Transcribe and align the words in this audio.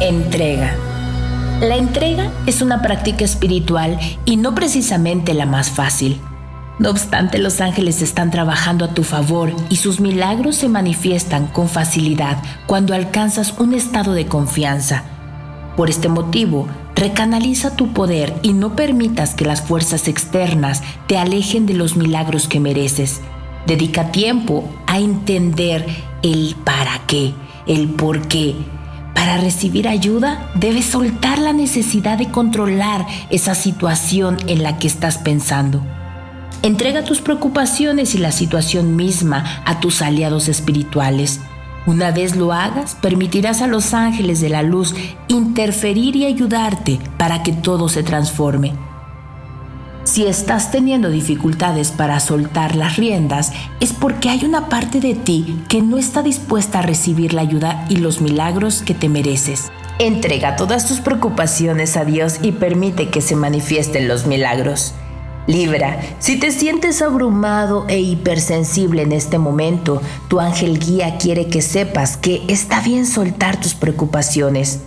Entrega. 0.00 0.74
La 1.60 1.76
entrega 1.76 2.32
es 2.46 2.62
una 2.62 2.82
práctica 2.82 3.24
espiritual 3.24 3.98
y 4.24 4.36
no 4.36 4.52
precisamente 4.52 5.34
la 5.34 5.46
más 5.46 5.70
fácil. 5.70 6.20
No 6.80 6.90
obstante, 6.90 7.38
los 7.38 7.60
ángeles 7.60 8.02
están 8.02 8.32
trabajando 8.32 8.84
a 8.84 8.92
tu 8.92 9.04
favor 9.04 9.54
y 9.68 9.76
sus 9.76 10.00
milagros 10.00 10.56
se 10.56 10.68
manifiestan 10.68 11.46
con 11.46 11.68
facilidad 11.68 12.42
cuando 12.66 12.92
alcanzas 12.92 13.54
un 13.58 13.72
estado 13.72 14.14
de 14.14 14.26
confianza. 14.26 15.04
Por 15.76 15.88
este 15.88 16.08
motivo, 16.08 16.66
recanaliza 16.96 17.76
tu 17.76 17.92
poder 17.92 18.34
y 18.42 18.52
no 18.52 18.74
permitas 18.74 19.36
que 19.36 19.44
las 19.44 19.62
fuerzas 19.62 20.08
externas 20.08 20.82
te 21.06 21.18
alejen 21.18 21.66
de 21.66 21.74
los 21.74 21.94
milagros 21.94 22.48
que 22.48 22.58
mereces. 22.58 23.20
Dedica 23.68 24.10
tiempo 24.10 24.68
a 24.88 24.98
entender 24.98 25.86
el 26.22 26.56
para 26.64 26.98
qué, 27.06 27.32
el 27.68 27.88
por 27.90 28.26
qué. 28.26 28.56
Para 29.14 29.38
recibir 29.38 29.88
ayuda, 29.88 30.50
debes 30.54 30.86
soltar 30.86 31.38
la 31.38 31.52
necesidad 31.52 32.18
de 32.18 32.30
controlar 32.30 33.06
esa 33.30 33.54
situación 33.54 34.36
en 34.48 34.62
la 34.62 34.78
que 34.78 34.86
estás 34.86 35.18
pensando. 35.18 35.82
Entrega 36.62 37.04
tus 37.04 37.20
preocupaciones 37.20 38.14
y 38.14 38.18
la 38.18 38.32
situación 38.32 38.96
misma 38.96 39.62
a 39.64 39.80
tus 39.80 40.02
aliados 40.02 40.48
espirituales. 40.48 41.40
Una 41.86 42.10
vez 42.10 42.36
lo 42.36 42.52
hagas, 42.52 42.94
permitirás 42.94 43.60
a 43.60 43.66
los 43.66 43.92
ángeles 43.92 44.40
de 44.40 44.48
la 44.48 44.62
luz 44.62 44.94
interferir 45.28 46.16
y 46.16 46.24
ayudarte 46.24 46.98
para 47.18 47.42
que 47.42 47.52
todo 47.52 47.88
se 47.90 48.02
transforme. 48.02 48.72
Si 50.14 50.28
estás 50.28 50.70
teniendo 50.70 51.10
dificultades 51.10 51.90
para 51.90 52.20
soltar 52.20 52.76
las 52.76 52.96
riendas, 52.96 53.52
es 53.80 53.92
porque 53.92 54.28
hay 54.28 54.44
una 54.44 54.68
parte 54.68 55.00
de 55.00 55.16
ti 55.16 55.60
que 55.68 55.82
no 55.82 55.98
está 55.98 56.22
dispuesta 56.22 56.78
a 56.78 56.82
recibir 56.82 57.34
la 57.34 57.42
ayuda 57.42 57.84
y 57.88 57.96
los 57.96 58.20
milagros 58.20 58.82
que 58.82 58.94
te 58.94 59.08
mereces. 59.08 59.72
Entrega 59.98 60.54
todas 60.54 60.86
tus 60.86 61.00
preocupaciones 61.00 61.96
a 61.96 62.04
Dios 62.04 62.36
y 62.42 62.52
permite 62.52 63.08
que 63.08 63.20
se 63.20 63.34
manifiesten 63.34 64.06
los 64.06 64.24
milagros. 64.24 64.94
Libra, 65.48 66.00
si 66.20 66.38
te 66.38 66.52
sientes 66.52 67.02
abrumado 67.02 67.84
e 67.88 67.98
hipersensible 67.98 69.02
en 69.02 69.10
este 69.10 69.38
momento, 69.38 70.00
tu 70.28 70.38
ángel 70.38 70.78
guía 70.78 71.18
quiere 71.18 71.48
que 71.48 71.60
sepas 71.60 72.16
que 72.16 72.44
está 72.46 72.80
bien 72.82 73.06
soltar 73.06 73.60
tus 73.60 73.74
preocupaciones. 73.74 74.78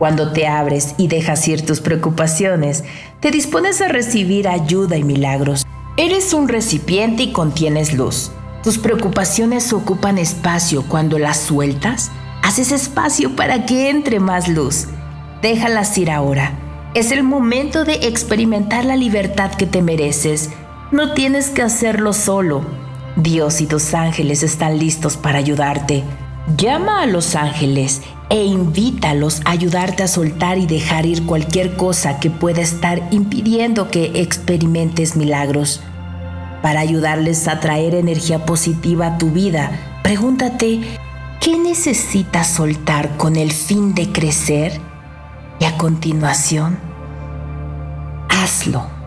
Cuando 0.00 0.32
te 0.32 0.48
abres 0.48 0.96
y 0.98 1.06
dejas 1.06 1.46
ir 1.46 1.64
tus 1.64 1.80
preocupaciones, 1.80 2.82
te 3.20 3.30
dispones 3.30 3.80
a 3.80 3.86
recibir 3.86 4.48
ayuda 4.48 4.96
y 4.96 5.04
milagros. 5.04 5.64
Eres 5.96 6.34
un 6.34 6.48
recipiente 6.48 7.22
y 7.22 7.32
contienes 7.32 7.94
luz. 7.94 8.32
Tus 8.64 8.78
preocupaciones 8.78 9.72
ocupan 9.72 10.18
espacio. 10.18 10.82
Cuando 10.88 11.20
las 11.20 11.38
sueltas, 11.38 12.10
haces 12.42 12.72
espacio 12.72 13.36
para 13.36 13.64
que 13.64 13.90
entre 13.90 14.18
más 14.18 14.48
luz. 14.48 14.86
Déjalas 15.40 15.96
ir 15.96 16.10
ahora 16.10 16.58
es 16.92 17.12
el 17.12 17.22
momento 17.22 17.84
de 17.84 18.08
experimentar 18.08 18.84
la 18.84 18.96
libertad 18.96 19.52
que 19.52 19.66
te 19.66 19.80
mereces. 19.80 20.50
No 20.90 21.14
tienes 21.14 21.50
que 21.50 21.62
hacerlo 21.62 22.12
solo. 22.12 22.64
Dios 23.14 23.60
y 23.60 23.66
tus 23.66 23.94
ángeles 23.94 24.42
están 24.42 24.78
listos 24.78 25.16
para 25.16 25.38
ayudarte. 25.38 26.02
Llama 26.56 27.02
a 27.02 27.06
los 27.06 27.36
ángeles 27.36 28.02
e 28.30 28.44
invítalos 28.44 29.40
a 29.44 29.50
ayudarte 29.50 30.02
a 30.02 30.08
soltar 30.08 30.58
y 30.58 30.66
dejar 30.66 31.04
ir 31.04 31.26
cualquier 31.26 31.76
cosa 31.76 32.18
que 32.18 32.30
pueda 32.30 32.62
estar 32.62 33.02
impidiendo 33.10 33.90
que 33.90 34.20
experimentes 34.20 35.16
milagros. 35.16 35.82
Para 36.62 36.80
ayudarles 36.80 37.46
a 37.48 37.60
traer 37.60 37.94
energía 37.94 38.44
positiva 38.46 39.06
a 39.06 39.18
tu 39.18 39.30
vida, 39.30 39.70
pregúntate, 40.02 40.80
¿qué 41.40 41.58
necesitas 41.58 42.48
soltar 42.48 43.16
con 43.16 43.36
el 43.36 43.52
fin 43.52 43.94
de 43.94 44.10
crecer? 44.10 44.80
Y 45.58 45.64
a 45.64 45.76
continuación, 45.76 46.78
hazlo. 48.28 48.99